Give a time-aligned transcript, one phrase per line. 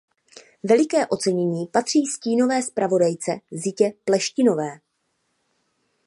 [0.63, 4.79] Veliké ocenění patří stínové zpravodajce Zitě Pleštinské.